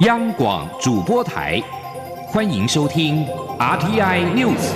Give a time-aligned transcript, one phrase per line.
[0.00, 1.60] 央广主播台，
[2.26, 3.26] 欢迎收听
[3.58, 4.72] RTI News。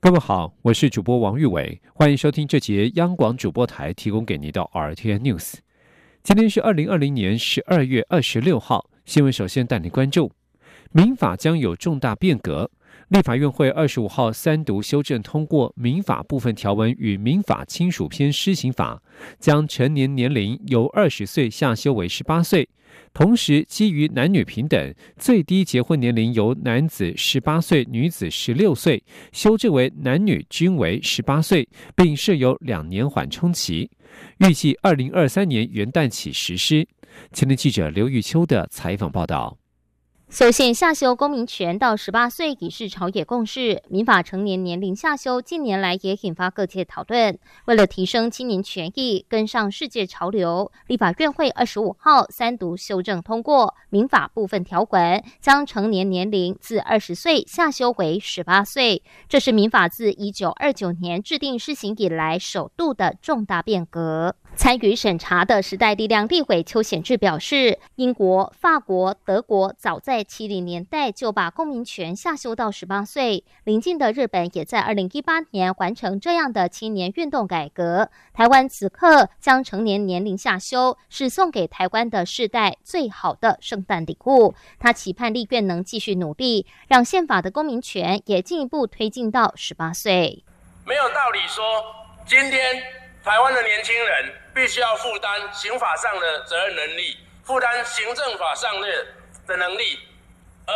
[0.00, 5.54] 各位好，我是主播王玉伟，欢迎收听这节央广主播台提供给您的 RTI News。
[6.24, 10.32] 今天是二零二零年十二月二十六号，新闻首先带您关注：
[10.90, 12.68] 民法将有重大变革。
[13.12, 19.02] 立法院会二十五号三读修正通过民法部分条文与民法亲属篇施行法，
[19.38, 22.66] 将成年年龄由二十岁下修为十八岁，
[23.12, 33.90] 同时基于男女平等，最低结婚年龄由男子十八岁、女子十六岁修正为男女均为十八岁，并设有两年缓冲期，
[34.38, 36.88] 预计二零二三年元旦起实施。
[37.30, 39.61] 前天记者刘玉秋的采访报道。
[40.32, 47.38] 修宪下修公民权到十八岁已是朝野共识，民法成年年龄下修近年来也引发各界讨论。
[47.66, 59.02] 为了提升青年权益，跟上世界潮流，立法院会二十五号三读修正通过民法部分条文，将成年年龄自二十岁下修为十八岁。
[59.28, 64.34] 这是民法自一九二九年制定施行以来首度的重大变革。
[64.54, 78.08] 参与审查的时代力量立委邱显志表示，英国、法国、德国早在七零年代就把公民权下修到十八岁，邻近的日本也在二零一八年完成这样的青年运动改革。
[78.32, 84.54] 台湾此刻将成年年龄下修，是送给台湾的世代最好的圣诞礼物。
[84.78, 90.44] 他期盼立院能继续努力，让宪法的公民权也进一步推进到十八岁。
[90.86, 91.64] 没有道理说
[92.26, 92.60] 今天。
[93.24, 99.06] 台湾的年轻人必须要负担刑法上的责任能力，负担行政法上的
[99.46, 99.98] 的能力，
[100.66, 100.72] 而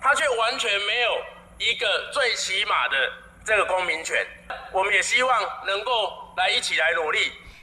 [0.00, 1.10] 他却完全没有
[1.58, 2.96] 一个最起码的
[3.44, 4.26] 这个公民权。
[4.72, 5.90] 我们也希望能够
[6.36, 7.18] 来一起来努力。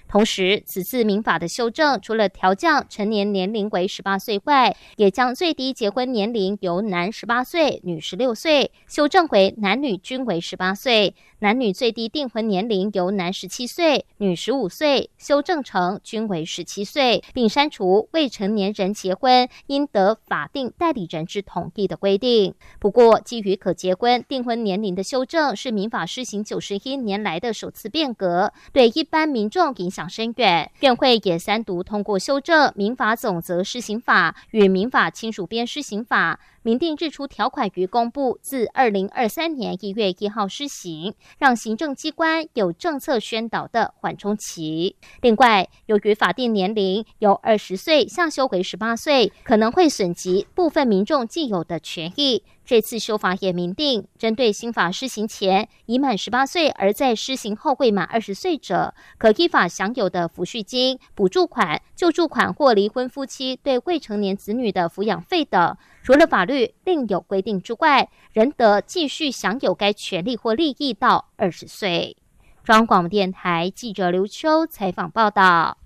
[0.07, 11.15] 同时，此次民法的修正，除了调降成年年龄为十八岁外，也将最低结婚年龄由男十八岁、女十六岁修正为男女均为十八岁。
[11.41, 22.53] 男女最低订婚年龄由男十七岁、女十五岁修正成均为十七岁，并删除未成年人结婚应得法定代理人之同意的规定。
[22.79, 30.69] 不过，基于可结婚订婚年龄的修正是民法施行九十一年来的首次变革，对一般民众影响深远。
[30.81, 36.39] 院会也三读通过修正民法总则施行法与民法亲属编施行法。
[36.63, 44.95] 明定日出条款于公布，自二零二三年一月一号施行，让行政机关有政策宣导的缓冲期。
[45.21, 52.43] 另外，由于法定年龄由二十岁下修为十八岁，可能会损及部分民众既有的权益。
[52.63, 72.17] 这次修法也明定，针对新法施行前已满十八岁而在施行后未满二十岁者，可依法享有的抚恤金、补助款、救助款或离婚夫妻对未成年子女的抚养费等，除了法律另有规定之外，仍得继续享有该权利或利益到二十岁。
[72.63, 75.77] 中央广播电台记者刘秋采访报道。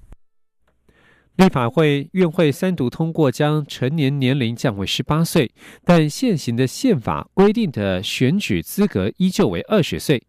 [1.38, 5.52] 立法会院会三读通过，将成年年龄降为十八岁，
[5.84, 10.24] 但现行的宪法规定的选举资格依旧为二十岁。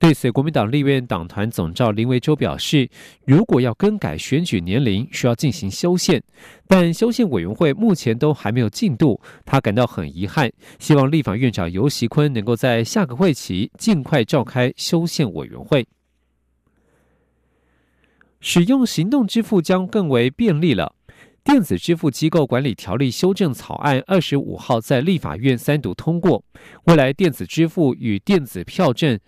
[0.00, 2.90] 对此，国民党立院党团总召林维洲表示，
[3.24, 6.20] 如果要更改选举年龄，需要进行修宪，
[6.66, 15.86] 但修宪委员会目前都还没有进度，他感到很遗憾，希望立法院长游锡坤能够在下个会期尽快召开修宪委员会。
[18.40, 20.94] 使用行动支付将更为便利了。
[21.44, 26.44] 电子支付机构管理条例修正草案二十五号在立法院三读通过，
[26.84, 29.18] 未来电子支付与电子票证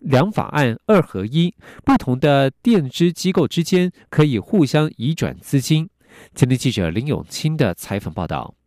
[0.00, 5.88] 两法案二合一，不同的电支机构之间可以互相移转资金。
[6.34, 8.57] 前天记者林永清的采访报道。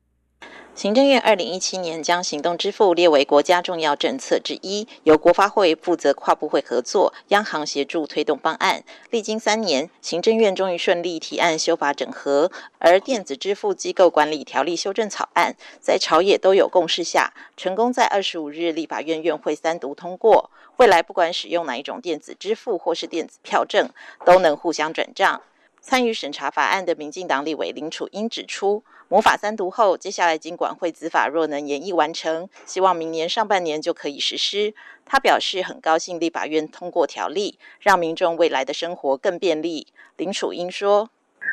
[0.81, 8.83] 行政院二零一七年将行动支付列为国家重要政策之一，由国发会负责跨部会合作，央行协助推动方案。
[9.11, 20.49] 历经三年，行政院终于顺利提案修法整合，而电子支付机构管理条例修正草案在朝野都有共识下，成功在二十五日立法院院会三读通过。
[20.77, 23.87] 未来不管使用哪一种电子支付或是电子票证，
[24.25, 25.43] 都能互相转账。
[25.79, 34.73] 参与审查法案的民进党立委林楚英指出，魔法三读后，接下来尽管会执法若能演绎完成，希望明年上半年就可以实施。
[35.03, 39.87] 他表示很高兴立法院通过条例，让民众未来的生活更便利。
[40.15, 41.09] 林楚英说：“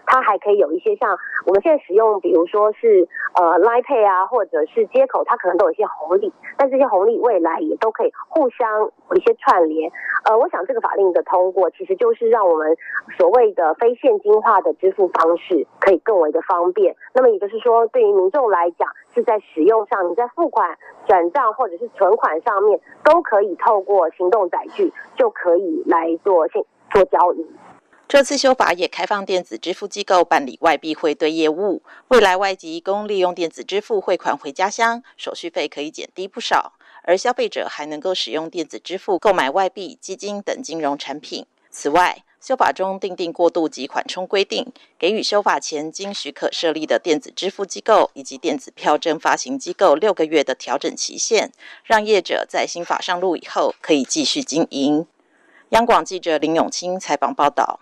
[0.06, 1.16] 它还可以有一些像
[1.46, 9.90] 我们现在使用，比如说是呃 Line Pay 啊，或者是接口，它可能都有一些红利，但这些红利未来也都可以互相有一些串联。
[10.24, 12.76] 呃，我想这个法令的通过，其实就是让我们
[13.16, 16.94] 所谓的非现金化的支付方式可以更为的方便。
[17.14, 27.46] 那么也就是说，对于民众来讲，是在使用上，你在付款、转账或者是存款上面，都可以透过行动载具就可以来做现做交易。
[28.08, 36.72] 这次修法也开放电子支付机构办理外币汇兑业务，未来外籍工利用电子支付汇款回家乡，手续费可以减低不少，
[37.02, 41.44] 而消费者还能够使用电子支付购买外币、基金等金融产品。
[41.70, 51.52] 此外，修法中订定过渡及缓冲规定，给予修法前经许可设立的电子支付机构以及电子票证发行机构六个月的调整期限，
[51.84, 55.06] 让业者在新法上路以后可以继续经营。
[55.70, 57.80] 央广记者林永清采访报道。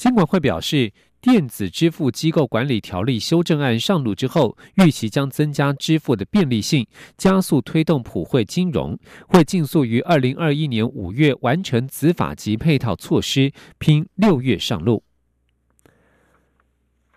[0.00, 6.86] 金管会表示，电子支付机构管理条例修正案上路之后，预期将增加支付的便利性，
[7.18, 8.98] 加速推动普惠金融，
[9.28, 15.04] 会尽速于二零二一年五月完成子法及配套措施，拼六月上路。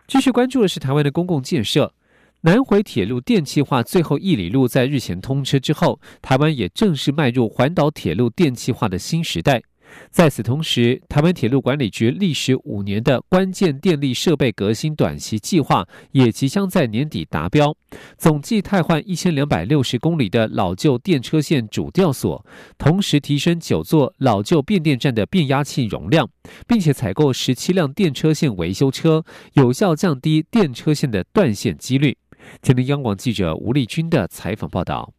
[0.05, 1.93] 继续关注的是台湾的公共建设，
[2.41, 9.63] 南回铁路电气化最后一里路在日前通车之后，台湾也正式迈入环岛铁路电气化的新时代。
[10.09, 17.75] 在此同时，台湾铁路管理局历时五年的关键电力设备革新短期计划也即将在年底达标，
[18.17, 22.45] 总计汰换一千两百六十公里的老旧电车线主吊索，
[22.77, 26.29] 同时提升九座老旧变电站的变压器容量，
[26.67, 29.23] 并且采购十七辆电车线维修车，
[29.53, 32.17] 有效降低电车线的断线几率。
[32.61, 35.13] 听听央广记者吴丽君的采访报道。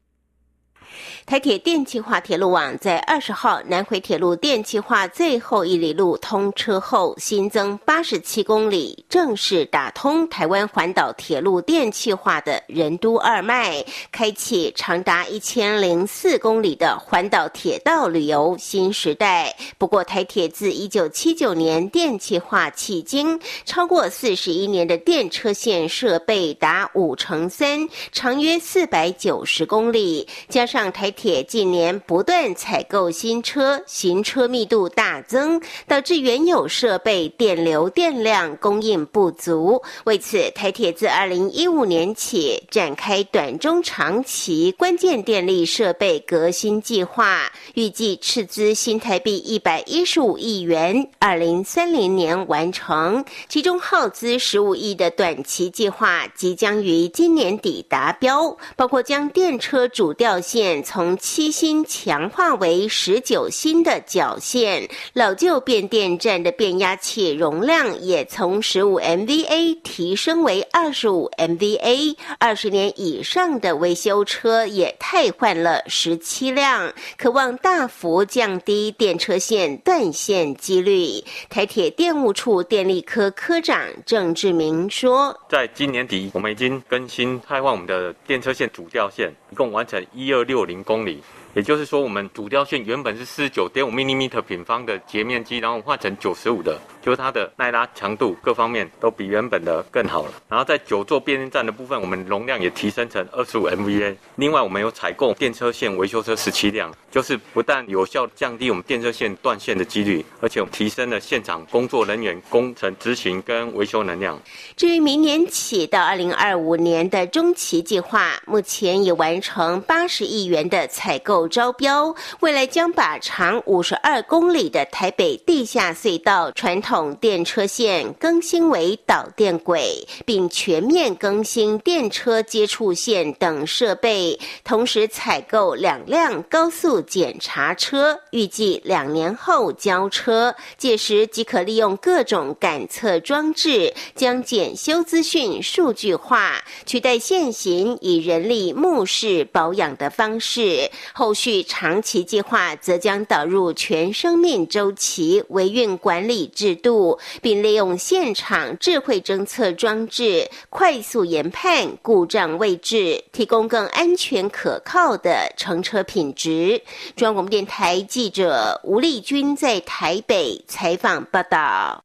[1.26, 19.55] 台铁电气化铁路网在二十号南回铁路电气化最后一里路通车后，新增八十七公里，正式打通台湾环岛铁路电气化的人都二脉，开启长达一千零四公里的环岛铁道旅游新时代。
[19.79, 39.82] 不过，台铁自一九七九年电气化迄今，超过四十一年的电车线设备达五成三，长约四百九十公里，加上台铁近年不断采购新车，行车密度大增，导致原有设备电流电量供应不足。
[40.04, 53.25] 为此，台铁自二零一五年起展开短中长期关键电力设备革新计划，预计斥资新台币一百一十五亿元，二零三零年完成。
[53.48, 60.74] 其中耗资十五亿的短期计划即将于今年底达标，包括将电车主吊线。
[60.82, 81.23] 从七芯强化为十九芯的绞线，老旧变电站的变压器容量也从十五 MVA 提升为二十五 MVA，二十年以上的维修车也汰换了十七辆，渴望大幅降低电车线断线几率。
[81.49, 91.22] 台铁电务处电力科科长郑志明说：“在今年底，我们已经更新汰换我们的电车线主吊线，共完成一二六。”零公里。
[91.54, 100.32] 也就是说，我们主吊线原本是四十九点五 m m 平方的截面积，然后换成九十五的，就是它的耐拉强度各方面都比原本的更好了。
[100.48, 104.16] 然后在九座变电站的部分，我们容量也提升成二十五 MVA。
[104.34, 114.37] 另外，我们有采购电车线维修车十七辆，就是不但有效降低我们电车线断线的几率，而且提升了现场工作人员工程执行跟维修能量。
[114.76, 121.43] 至于明年起到二零二五年的中期计划，目前已完成八十亿元的采购。
[121.48, 150.90] 招标，未来将把长五十二公里的台北地下隧道传统电车线更新为导电轨，并全面更新电车接触线等设备，同时采购两辆高速检查车，预计两年后交车，届时即可利用各种感测装置，将检修资讯数据化，取代现行以人力目视保养的方式。
[151.12, 166.81] 后续长期计划则将导入全生命周期维运管理制度，并利用现场智慧侦测装置快速研判故障位置，提供更安全可靠的乘车品质。
[167.17, 172.03] 中央广播电台记者吴丽君在台北采访报道。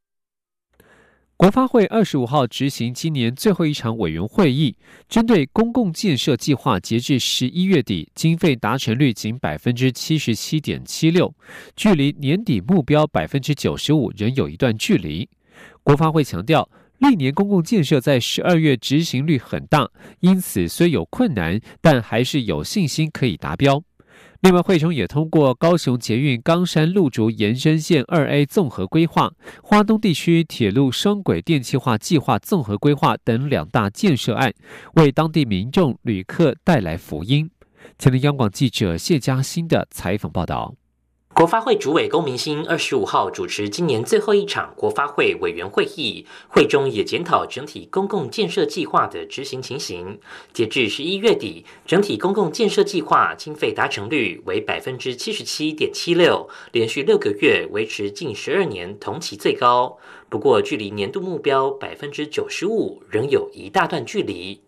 [1.40, 4.76] 国发会二十五号执行今年最后一场委员会议，
[5.08, 11.34] 针对公共建设计划，截至十一月底，经费达成率仅百分之七十七点七六，
[11.78, 15.30] 距离年底目标百分之九十五仍有一段距离。
[15.82, 23.82] 国发会强调，历年公共建设在十二月执行率很大，因此虽有困难，但还是有信心可以达标。
[24.42, 34.54] 另外，会中也通过高雄捷运冈山路竹延伸线二 A 综合规划、花东地区铁路双轨电气化计划综合规划等两大建设案，
[34.94, 37.52] 为当地民众旅客带来福音。
[37.98, 40.74] 前天，央广记者谢佳欣的采访报道。
[41.40, 50.20] 国发会主委龚明鑫二十五号主持今年最后一场国发会委员会议，会中也检讨整体公共建设计划的执行情形。
[50.52, 59.98] 截至十一月底，整体公共建设计划经费达成率为百分之七十七点七六，连续六个月维持近十二年同期最高。
[60.28, 64.60] 不过，距离年度目标百分之九十五仍有一大段距离。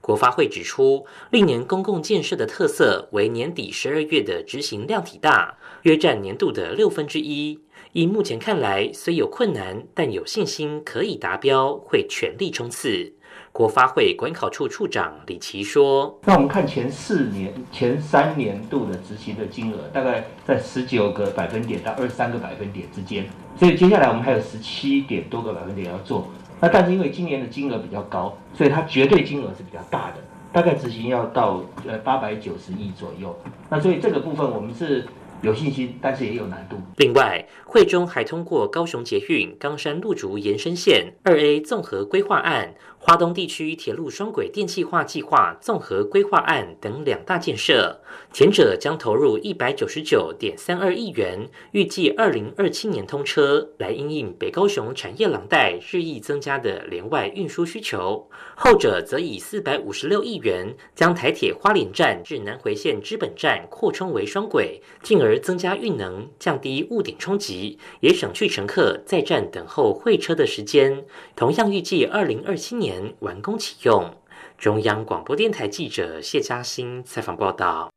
[0.00, 7.60] 国发会指出，历年公共建设的特色为年底十二月的执行量体大，约占年度的六分之一。
[7.92, 13.14] 以目前看来，虽有困难，但有信心可以达标，会全力冲刺。
[13.52, 23.26] 国发会管考处处长李奇说：“那我们看前四年、前三年度的执行的金额，大概在十九个百分点到二十三个百分点之间，
[23.58, 26.28] 所以接下来我们还有十七点多个百分点要做。”
[26.60, 30.16] 那但是因为今年的金额比较高，所以它绝对金额是比较大的，
[30.52, 33.38] 大概执行要到呃八百九十亿左右。
[33.68, 35.04] 那所以这个部分我们是
[35.42, 36.76] 有信心，但是也有难度。
[36.96, 42.74] 另外，会中还通过高雄捷运冈山路竹延伸线二 A 综合规划案。
[43.06, 48.00] 华东地区铁路双轨电气化计划综合规划案等两大建设，
[48.32, 71.04] 前者将投入一百九十九点三二亿元，预计二零二七年通车，来应应北高雄产业廊带日益增加的连外运输需求；后者则以四百五十六亿元，将台铁花莲站至南回线知本站扩充为双轨，进而增加运能，降低误点冲击，也省去乘客在站等候会车的时间。
[71.36, 72.95] 同样预计二零二七年。
[73.20, 74.14] 完工启用。
[74.58, 77.90] 中央广播电台记者谢嘉欣采访报道。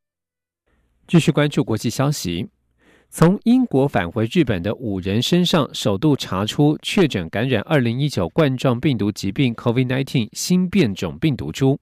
[1.08, 2.48] 继续关注国际消息，
[3.10, 11.80] 从英国返回日本的五人身上，首度查出确诊感染二零一九冠状病毒疾病 （COVID-19） 新变种病毒株。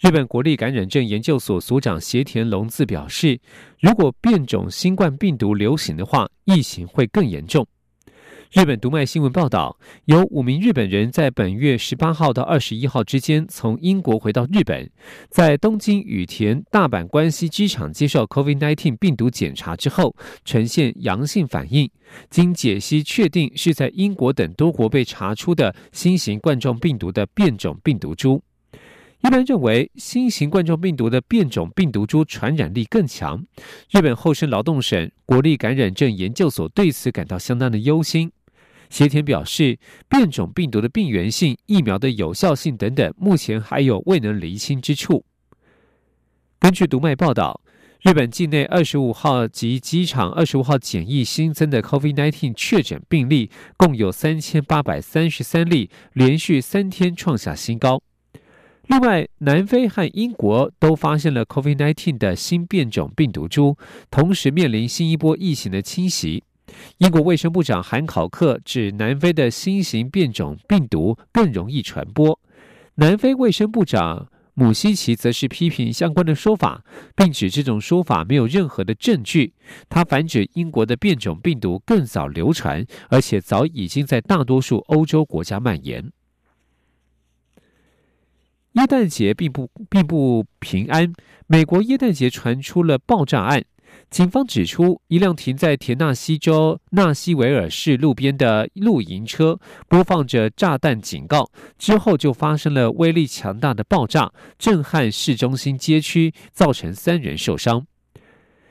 [0.00, 3.40] 日本国立感染症研究所所长斜田隆自表示，
[3.80, 7.66] 如果变种新冠病毒流行的话，疫情会更严重。
[8.52, 14.88] 日本读卖新闻报道，有五名日本人在本月十八号到二十一号之间从英国回到日本，
[15.28, 21.90] 在东京羽田、大阪关西机场接受 COVID-19 病毒检查之后，呈现阳性反应，
[22.30, 28.40] 经解析确定是在英国等多国被查出的新型冠状病毒的变种病毒株。
[29.22, 33.44] 一般认为，新型冠状病毒的变种病毒株传染力更强。
[33.90, 38.30] 日本厚生劳动省国立感染症研究所对此感到相当的忧心。
[38.88, 45.24] 协田表示，变种病毒的病原性、疫苗的有效性等等，目前还有未能厘清之处。
[46.60, 47.60] 根据读卖报道，
[48.02, 58.00] 日本境内二十五号及机场二十五号检疫新增的 COVID-19 确诊病例共有三千八百三十三例，连续三天创下新高。
[58.88, 63.76] 另外，南非和英国都发现了 COVID-19 的新变种病毒株，
[64.10, 66.44] 同时面临新一波疫情的侵袭。
[66.98, 72.38] 英国卫生部长韩考克指，南非的新型变种病毒更容易传播。
[72.94, 76.84] 南非卫生部长姆希奇则是批评相关的说法，
[77.16, 79.52] 并指这种说法没有任何的证据。
[79.88, 86.12] 他反指英国的变种病毒更早流传，而且早已经在大多数欧洲国家蔓延。
[88.76, 91.10] 耶诞节并不并不平安。
[91.46, 93.64] 美国耶诞节传出了爆炸案，
[94.10, 107.86] 警方指出，一辆停在田纳西州纳西维尔市路边的露营车播放着炸弹警告，之后就发生了威力强大的爆炸，震撼市中心街区，造成三人受伤。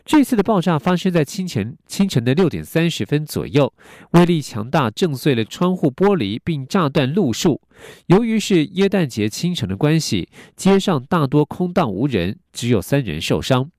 [0.06, 3.74] 这次的爆炸发生在清晨清晨的六点三十分左右，
[4.12, 7.60] 威力强大，震碎了窗户玻璃，并炸断路树。
[8.06, 13.72] 由于是耶诞节清晨的关系，街上大多空荡无人，只有三人受伤。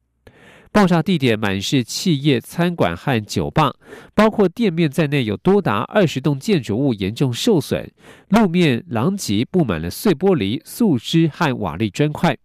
[0.72, 3.72] 爆炸地点满是企业、餐馆和酒吧，
[4.12, 7.88] 包括店面在内，有多达二十栋建筑物严重受损，
[8.30, 12.36] 路面狼藉，布满了碎玻璃、树枝和瓦砾砖块。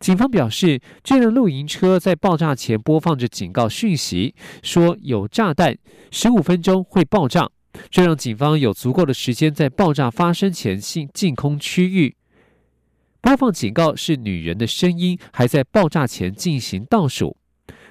[0.00, 5.76] 警方表示，这辆露营车在爆炸前播放着警告讯息，说有炸弹，
[6.10, 7.50] 十五分钟会爆炸，
[7.90, 12.16] 这让警方有足够的时间在爆炸发生前进进空区域。
[13.20, 17.36] 播放警告是女人的声音，还在爆炸前进行倒数。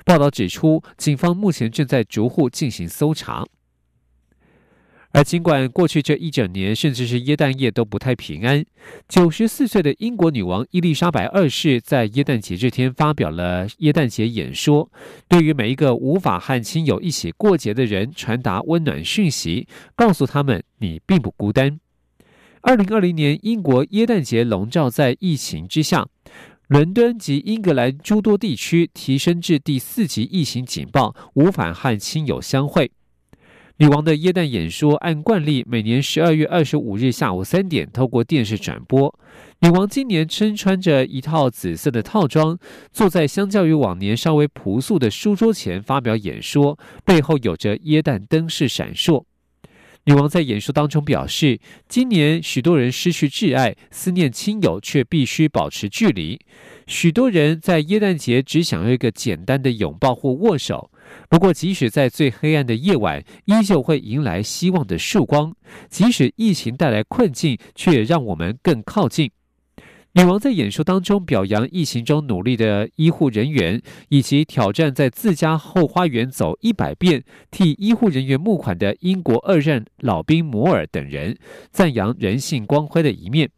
[0.04, 3.46] 报道指出，警方目前正在逐户进行搜查。
[5.12, 8.64] 而尽管过去这一整年，甚至是耶诞夜都不太平安，
[9.08, 14.92] 九十四岁的英国女王伊丽莎白二世在耶诞节这天发表了耶诞节演说，
[15.28, 21.80] 对于每一个无法和亲友一起过节的人传达温暖讯息，告诉他们你并不孤单。
[22.62, 26.08] 二零二零年英国耶诞节笼罩在疫情之下，
[26.68, 32.92] 伦敦及英格兰诸多地区提升至第四级疫情警报，无法和亲友相会。
[33.80, 39.18] 女王的耶诞演说按惯例每年十二月二十五日下午三点透过电视转播。
[39.62, 42.60] 女王今年身穿着一套紫色的套装，
[42.92, 49.24] 坐在相较于往年稍微朴素的书桌前发表演说，背后有着耶诞灯饰闪烁。
[50.10, 56.40] 女王在演说当中表示，今年许多人失去挚爱，思念亲友，却必须保持距离。
[56.88, 60.90] 许多人在耶诞节只想要一个简单的拥抱或握手。
[61.30, 65.56] 不过，即使在最黑暗的夜晚，依旧会迎来希望的曙光。
[65.90, 69.30] 即使疫情带来困境，却让我们更靠近。
[70.14, 81.38] 女王在演说当中表扬疫情中努力的医护人员，以及挑战在自家后花园走一百遍替医护人员募款的英国二任老兵摩尔等人，
[81.72, 83.52] 赞扬人性光辉的一面。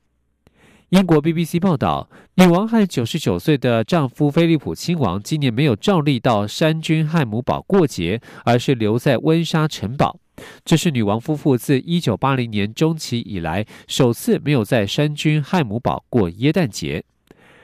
[0.90, 10.21] 英国 BBC 报道，女王和九十九岁的丈夫菲利普亲王今年没有照例到山君汉姆堡过节，而是留在温莎城堡。
[10.64, 17.04] 这是女王夫妇自一九八零年中期以来首次没有在山君汉姆堡过耶诞节。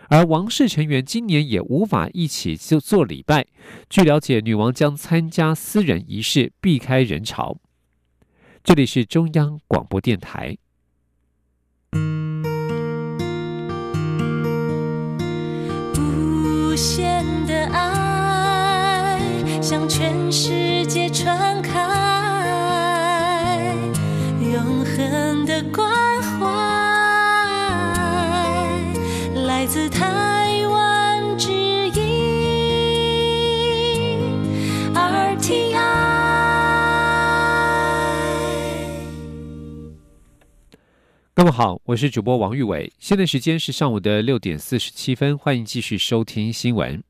[0.10, 3.46] 而王室成员今年也无法一起就做礼拜。
[3.90, 7.58] 据了解，女王将参加私人仪式，避开人潮。
[8.64, 10.58] 这里是中央广播电台。
[16.80, 19.20] 限的爱
[19.60, 21.77] 向全世界传开，
[25.64, 26.46] 关怀
[29.46, 32.02] 来自台湾之音
[34.94, 35.78] RTI。
[41.34, 47.04] 各位好，我是主播王玉伟，现在时间是上午的六点四十七分，欢迎继续收听新闻。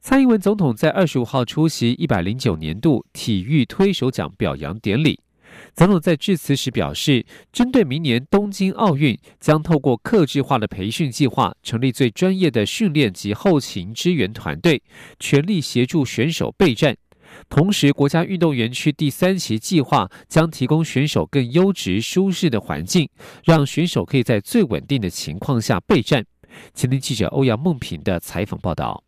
[0.00, 5.20] 蔡英文总统在二十五号出席一百零九年度体育推手奖表扬典礼。
[5.76, 14.82] 总统在致辞时表示，针对明年东京奥运，将透过客制化的培训计划，成立最专业的训练及后勤支援团队，
[15.20, 16.96] 全力协助选手备战。
[17.50, 23.06] 同时，国家运动园区第三期计划将提供选手更优质、舒适的环境，
[23.44, 26.24] 让选手可以在最稳定的情况下备战。
[26.72, 29.05] 前天记者欧阳梦平的采访报道。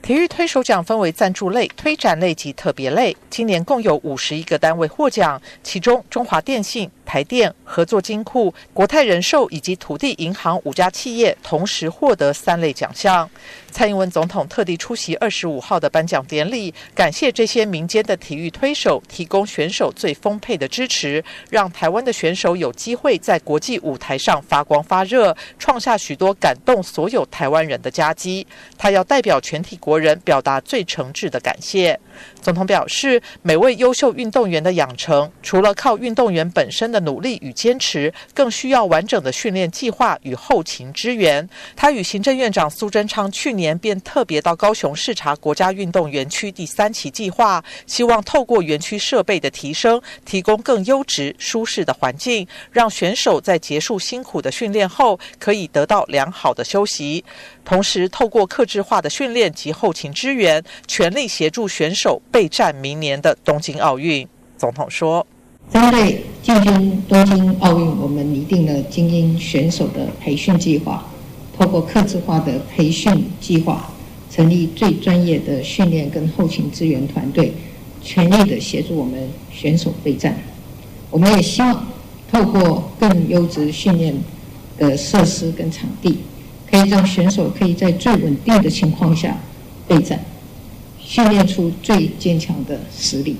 [0.00, 6.90] 体育推手奖分为赞助类、推展类及特别类，今年共有五十一个单位获奖，其中中华电信。
[7.08, 13.28] 台电、合作金库、国泰人寿以及土地银行五家企业同时获得三类奖项。
[13.70, 28.46] 蔡英文总统特地出席二十五号的颁奖典礼，感谢这些民间的体育推手提供选手最丰沛的支持，让台湾的选手有机会在国际舞台上发光发热，创下许多感动所有台湾人的佳绩。
[28.76, 31.98] 他要代表全体国人表达最诚挚的感谢。
[32.42, 41.48] 总统表示，每位优秀运动员的养成，除了靠运动员本身的努力与坚持，更需要完整的训练计划与后勤支援。
[41.76, 57.24] 他与行政院长苏贞昌去年便特别到高雄视察国家运动园区第三期计划，希望透过园区设备的提升，提供更优质、舒适的环境，让选手在结束辛苦的训练后，可以得到良好的休息。
[57.64, 64.26] 同时，透过克制化的训练及后勤支援，全力协助选手备战明年的东京奥运。
[64.56, 65.24] 总统说
[65.72, 71.06] ：“针对进军东京奥运，我们拟定了精英选手的培训计划，
[71.56, 73.90] 透过克制化的培训计划，
[74.30, 77.52] 成立最专业的训练跟后勤支援团队，
[78.02, 80.38] 全力的协助我们选手备战。
[81.10, 81.86] 我们也希望
[82.30, 84.14] 透过更优质训练
[84.78, 86.18] 的设施跟场地。”
[86.70, 89.34] 可以让选手可以在最稳定的情况下
[89.86, 90.22] 备战，
[91.00, 93.38] 训练出最坚强的实力。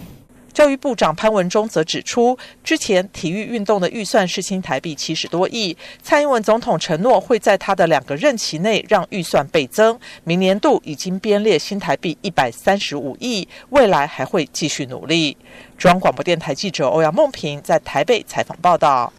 [0.53, 15.37] 教育部长潘文忠则指出，之前体育运动的预算是新台币七十多亿，蔡英文总统承诺会在他的两个任期内让预算倍增，明年度已经编列新台币一百三十五亿，未来还会继续努力。
[15.77, 19.13] 中央广播电台记者欧阳梦平在台北采访报道。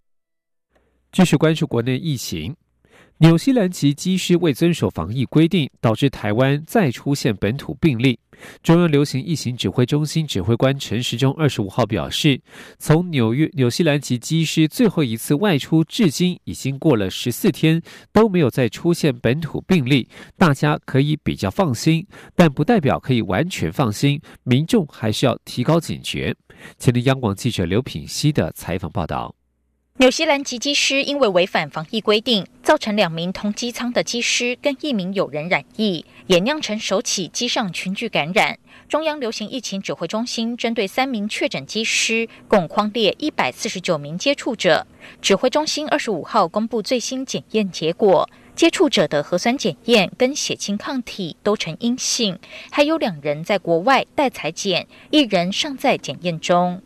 [1.12, 2.56] 继续关注国内疫情。
[3.22, 8.18] 纽西兰籍机师未遵守防疫规定，导致台湾再出现本土病例。
[8.64, 12.40] 中央流行疫情指挥中心指挥官陈时中二十五号表示，
[12.78, 17.82] 从纽约纽西兰籍机师最后一次外出至今已经过了十四天，
[18.14, 26.34] 都没有再出现本土病例，大家可以比较放心，但不代表可以完全放心，民众还是要提高警觉。
[26.78, 29.36] 前天央广记者刘品希的采访报道。
[30.00, 38.58] 纽西兰籍机师因为违反防疫规定，造成两名同机舱的机师跟一名友人染疫，也酿成首起机上群聚感染。
[38.88, 44.88] 中央流行疫情指挥中心针对三名确诊机师，共框列一百四十九名接触者。
[45.22, 48.30] 指挥中心二十五号公布最新检验结果。
[48.60, 52.38] 接触者的核酸检验跟血清抗体都呈阴性，
[52.70, 56.82] 还有两人在国外待裁检，一人尚在检验中。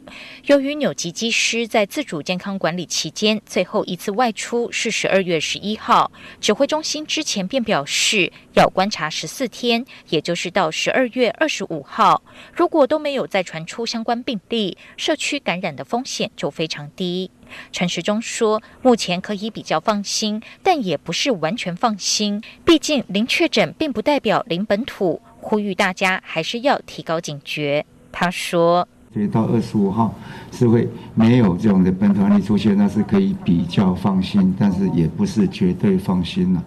[0.45, 12.21] 由于纽吉机师在自主健康管理期间最后一次外出是十二月十一号，指挥中心之前便表示要观察十四天，也就是到十二月二十五号，
[12.53, 17.31] 如果都没有再传出相关病例，社区感染的风险就非常低。
[17.71, 22.41] 陈时中说：“目前可以比较放心，但也不是完全放心。
[22.63, 30.13] 毕竟零确诊并不代表零本土，呼吁大家还是要提高警觉。”他说：“所以到二十五号
[30.51, 36.63] 是会没有这种的本土案例出现，那是可以比较放心，但是也不是绝对放心了。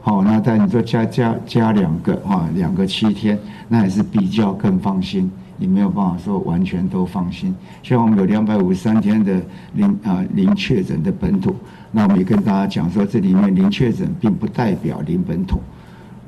[0.00, 7.54] 好，那但你说加加加两个啊，两个七天，那也是比较更放心。”你没有办法说完全都放心。
[7.82, 9.42] 像我们有两百五十三天的
[9.74, 11.54] 零啊零确诊的本土，
[11.92, 15.60] 那我们也跟大家讲说，这里面零确诊并不代表零本土。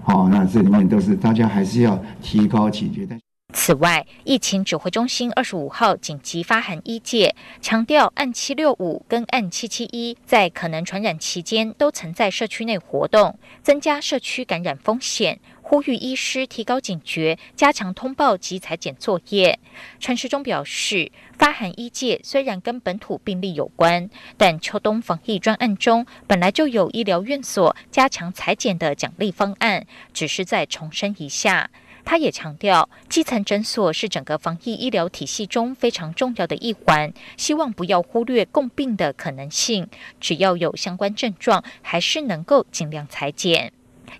[0.03, 3.07] 好，那这里面都是大家还是要提高警觉。
[3.09, 3.19] 但
[3.53, 15.41] 此外，疫情指挥中心二十五号紧急发函一界，强调按七六五跟按七七一在可能传染期间都曾在社区内活动，增加社区感染风险。
[15.63, 19.59] 呼吁医师提高警觉，加强通报及裁剪作业。
[20.01, 31.71] 陈时中表示，发函医界虽然跟本土病例有关，但秋冬防疫专案中本来就有医疗院所加强裁剪的奖励方案，只是再重申一下。
[32.05, 39.87] 他也强调，基层诊所是整个防疫医疗体系中非常重要的一环，希望不要忽略共病的可能性，
[40.21, 43.73] 只要有相关症状，还是能够尽量裁剪。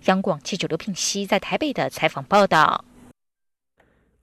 [0.05, 2.85] 央广记者刘品熙在台北的采访报道：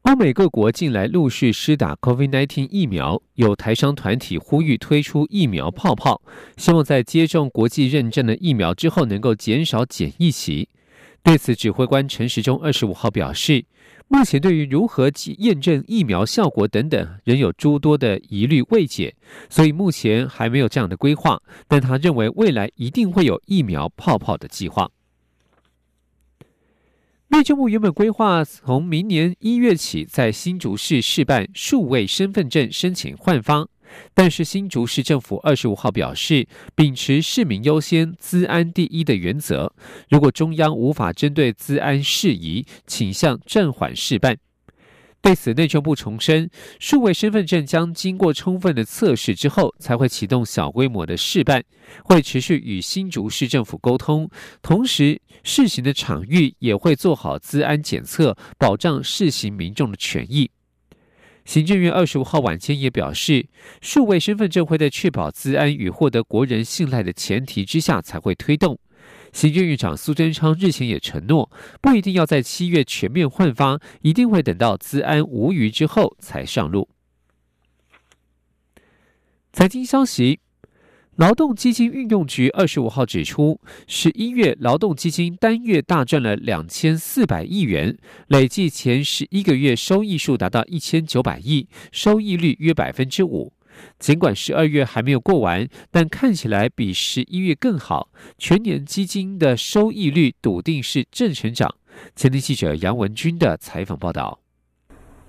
[0.03, 6.23] 欧美各国近来陆续施打 COVID-19 疫苗，有台商团体呼吁推出疫苗泡泡，
[6.57, 10.69] 希望在接种国际认证的疫苗之后，能够减少检疫期。
[11.23, 13.65] 对此，指挥官陈时中二十五号表示，
[14.07, 19.15] 目前对于如何验证疫苗效果等等，仍有诸多的疑虑未解，
[19.51, 21.43] 所以目前还没有这样的规划。
[21.67, 24.91] 但他认为未来一定会有疫苗泡泡的计划。
[27.31, 33.69] 内政部原本规划从明年一月起在新竹市试办数位身份证申请换发，
[34.15, 39.73] 但是新竹市政府二十五号表示，秉持市民优先、资安第一的原则，
[40.09, 44.37] 如果中央无法针对资安事宜，请向暂缓试办。
[45.21, 46.49] 对此，内政部重申，
[46.79, 51.61] 数位身份证将经过充分的测试之后，才会启动小规模的试办，
[52.05, 54.31] 会持续与新竹市政府沟通，
[54.63, 60.49] 同时试行的场域也会做好资安检测，保障试行民众的权益。
[61.49, 63.49] 行政院二十五号晚间也表示，
[63.81, 68.79] 数位身份证会在确保资安与获得国人信赖的前提之下才会推动。
[69.33, 76.87] 行政院长苏贞昌日前也承诺，不一定要在七月全面换发，一定会等到资安无虞之后才上路。
[79.51, 80.41] 财经消息，
[81.19, 93.53] 劳动基金运用局二十五号指出，十一月劳动基金单月大赚了两千四百亿元，累计前十一个月收益数达到一千九百亿，收益率约百分之五。
[93.99, 98.13] 尽管十二月还没有过完，但看起来比十一月更好。
[98.39, 101.75] 全年基金的收益率笃定是正成长。
[102.15, 104.39] 前天记者杨文军的采访报道。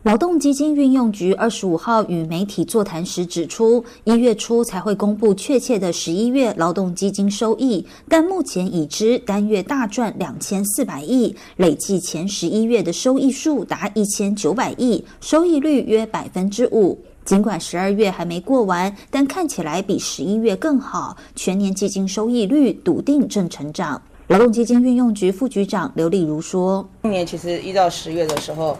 [0.04, 16.98] 劳动基金运用局二十五号与媒体座谈时指出，一月初才会公布确切的十一月劳动基金收益，但目前已知单月大赚两千四百亿，累计前十一月的收益数达一千九百亿，收益率约百分之五。
[17.26, 21.18] 尽管十二月还没过完，但看起来比十一月更好。
[21.36, 24.02] 全年基金收益率笃定正成长。
[24.28, 28.78] 劳动基金运用局副局长刘丽如说：“今年其实一到十月的时候，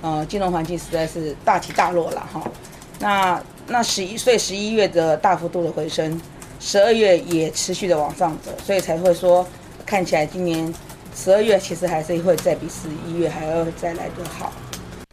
[0.00, 2.42] 呃，金融环境实在是大起大落了哈。
[3.00, 6.20] 那那十一，所以十一月的大幅度的回升，
[6.60, 9.46] 十二月也持续的往上走，所以才会说
[9.84, 10.72] 看起来今年
[11.14, 14.52] 十二月其实还是会再比十一月还要再来得好。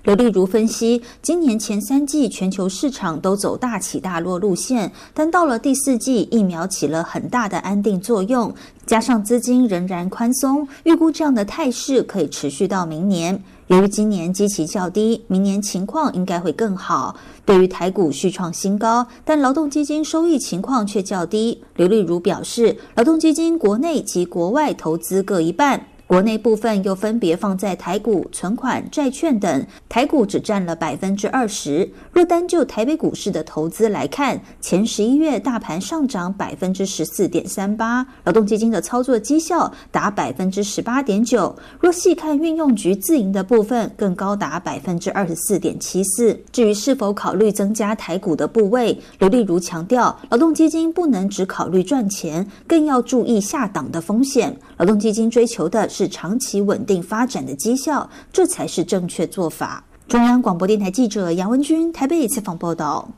[0.04, 8.54] 刘丽如分析，今年前三季全球市场都走大起大落路线，但到了第四季，疫苗起了很大的安定作用，
[8.86, 13.44] 加上资金仍然宽松，预估这样的态势可以持续到明年。
[13.68, 17.16] 由于今年基期较低，明年情况应该会更好。
[17.46, 21.64] 对于台股续创新高，但劳动基金收益情况却较低。
[21.76, 25.88] 刘丽如表示，劳动基金国内及国外投资各一半。
[26.08, 31.90] 国内部分又分别放在台股、存款、债券等，台股只占了百分之二十。
[32.12, 41.56] 若单就台北股市的投资来看，前十一月大盘上涨百分之十四点三八，劳动基金的操作绩效达百分之十八点九。
[41.80, 46.40] 若细看运用局自营的部分，更高达百分之二十四点七四。
[46.52, 54.56] 至于是否考虑增加台股的部位，刘丽如强调，劳动基金不能只考虑赚钱，更要注意下档的风险。
[54.78, 55.90] 劳动基金追求的。
[55.98, 59.82] 是长期稳定发展的绩效，这才是正确做法。
[60.10, 63.10] 中央广播电台记者杨文君台北采访报道。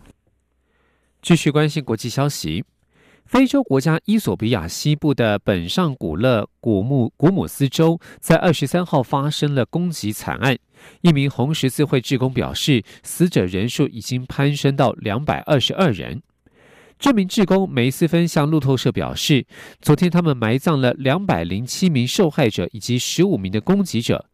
[1.24, 2.64] 继续关心国际消息，
[3.26, 10.56] 非洲国家伊索比亚西部的本上古勒古穆古姆斯州在二十三号发生了攻击惨案，
[11.02, 16.22] 一名红十字会职工表示，死者人数已经攀升到两百二十二人。
[17.00, 19.46] 这名志工梅斯芬向路透社表示，
[19.82, 24.26] 昨天他们埋葬了两百零七名受害者以及十五名的攻击者。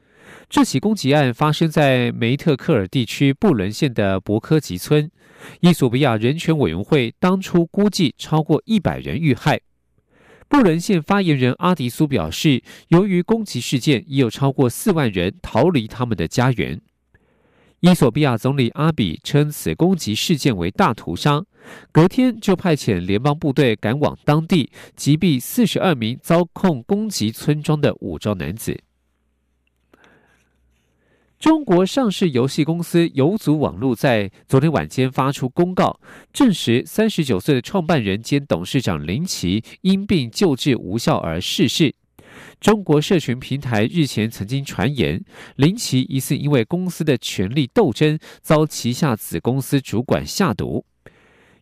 [0.50, 5.10] 这起攻击案发生在梅特克尔地区布伦县的伯科吉村。
[5.60, 9.60] 伊索比亚人权委员会当初估计超过一百人遇害。
[10.48, 16.80] 布伦县发言人阿迪苏表示，由于攻击事件，已有超过四万人逃离他们的家园。
[17.84, 21.44] 伊索比亚总理阿比称此攻击事件为大屠杀，
[21.92, 28.82] 隔天就派遣联邦部队赶往当地击毙四十二名遭控攻击村庄的武装男子。
[31.38, 36.00] 中国上市游戏公司游族网络在昨天晚间发出公告，
[36.32, 41.94] 证实三十九岁的创办人兼董事长林奇因病救治无效而逝世。
[42.64, 45.22] 中国社群平台日前曾经传言，
[45.58, 50.86] 林奇疑似因为公司的权力斗争，遭旗下子公司主管下毒。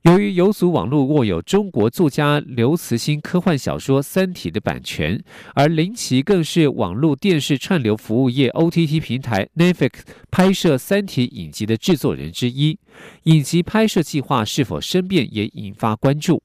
[0.03, 5.19] 由于游族网络握有中国作家刘慈欣科幻小说《三体》的版权，
[5.55, 12.77] 而林奇更是网络电视串流服务业 OTT 平台 Netflix 拍摄《三体》影集的制作人之一，
[13.23, 16.43] 影集拍摄计划是否生变也引发关注。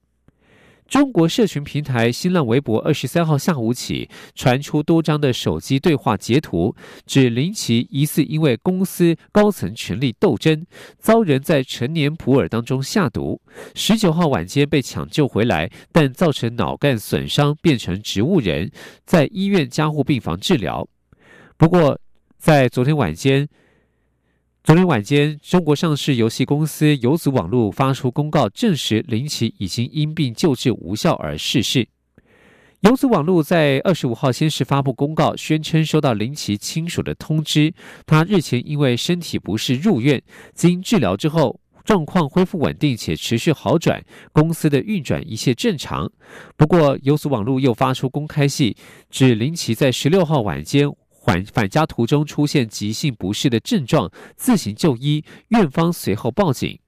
[0.88, 10.64] 中国社群平台新浪微博二十三号下午起传出多张的手机对话截图，指林奇疑似因为公司高层权力斗争，
[10.98, 13.40] 遭人在成年普洱当中下毒。
[13.74, 18.70] 十九号晚间被抢救回来，但造成脑干损伤，变成植物人，
[19.04, 20.88] 在医院加护病房治疗。
[21.56, 21.98] 不过，
[22.38, 23.48] 在昨天晚间。
[24.66, 31.86] 昨天晚间，中国上市游戏公司游族网络发出公告，证实林奇已经因病救治无效而逝世。
[32.80, 37.72] 游族网络在二十五号先是发布公告，宣称收到林奇亲属的通知，
[38.06, 40.20] 他日前因为身体不适入院，
[40.52, 46.10] 经治疗之后状况恢复稳定且持续好转，公司的运转一切正常。
[46.56, 48.74] 不过，游族网络又发出公开信，
[49.10, 50.90] 指林奇在十六号晚间。
[51.26, 56.78] 返返家途中出现急性不适的症状，自行就医，院方随后报警。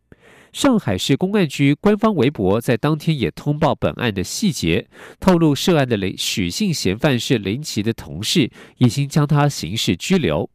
[0.53, 4.87] 上海市公安局官方微博在当天也通报本案的细节，
[5.19, 10.49] 透露涉案的雷许姓嫌犯是林奇的同事，已经将他刑事拘留。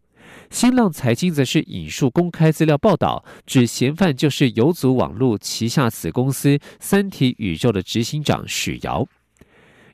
[0.50, 9.06] 新浪财经则是引述公开资料报道，指嫌犯就是游族网络旗下子公司三体宇宙的执行长许瑶。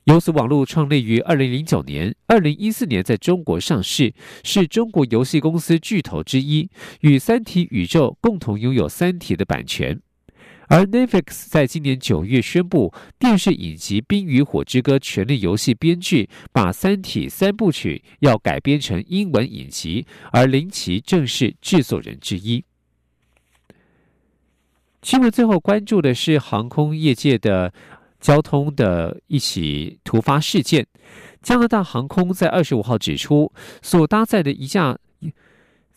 [0.09, 4.11] 游族网络创立于二零零九年，二零一四年在中国上市，
[4.43, 6.67] 是中国游戏公司巨头之一，
[7.01, 10.01] 与三体宇宙共同拥有三体的版权。
[10.67, 22.63] 而 Netflix 在今年九月宣布，电视影集《冰与火之歌：权力游戏》编剧把三体三部曲要改编成英文影集，而林奇正是制作人之一。
[25.03, 27.71] 新闻最后关注的是航空业界的。
[28.19, 30.85] 交通的一起突发事件，
[31.41, 33.51] 加拿大航空在二十五号指出，
[33.81, 34.97] 所搭载的一架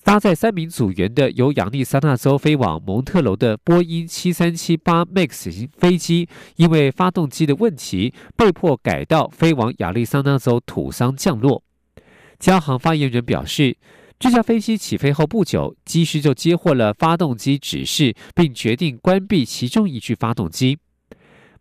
[0.05, 11.63] 搭载三名组员的由亚利桑那州飞往蒙特楼的波音七三七八 MAX 型飞机，因为发动机的问题，被迫改道飞往亚利桑那州土桑降落。
[12.41, 13.77] 加航发言人表示，
[14.19, 20.79] 这架飞机起飞后不久，机师就接获了发动机指示，并决定关闭其中一具发动机。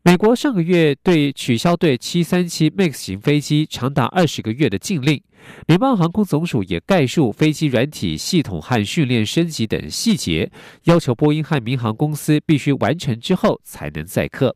[0.03, 5.21] 美国上个月对取消对737 MAX 型飞机长达二十个月的禁令，
[5.67, 10.51] 联邦航空总署也概述飞机软体系统和训练升级等细节，
[10.85, 14.55] 要求波音和民航公司必须完成之后才能载客。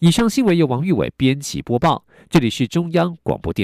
[0.00, 3.62] 以上新闻由王玉伟编辑播报，这里是中央广播电。